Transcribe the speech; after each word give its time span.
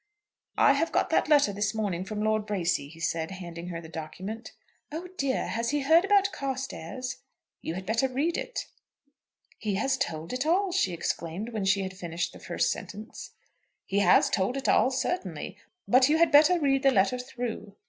"I 0.57 0.73
have 0.73 0.91
got 0.91 1.11
that 1.11 1.29
letter 1.29 1.53
this 1.53 1.75
morning 1.75 2.05
from 2.05 2.23
Lord 2.23 2.47
Bracy," 2.47 2.87
he 2.87 2.99
said, 2.99 3.29
handing 3.29 3.67
her 3.67 3.79
the 3.79 3.87
document. 3.87 4.51
"Oh 4.91 5.09
dear! 5.15 5.45
Has 5.45 5.69
he 5.69 5.81
heard 5.81 6.03
about 6.03 6.31
Carstairs?" 6.31 7.17
"You 7.61 7.75
had 7.75 7.85
better 7.85 8.07
read 8.07 8.35
it." 8.35 8.65
"He 9.59 9.75
has 9.75 9.99
told 9.99 10.33
it 10.33 10.43
all," 10.43 10.71
she 10.71 10.91
exclaimed, 10.91 11.49
when 11.49 11.65
she 11.65 11.83
had 11.83 11.95
finished 11.95 12.33
the 12.33 12.39
first 12.39 12.71
sentence. 12.71 13.33
"He 13.85 13.99
has 13.99 14.31
told 14.31 14.57
it 14.57 14.67
all, 14.67 14.89
certainly. 14.89 15.59
But 15.87 16.09
you 16.09 16.17
had 16.17 16.31
better 16.31 16.59
read 16.59 16.81
the 16.81 16.89
letter 16.89 17.19
through." 17.19 17.75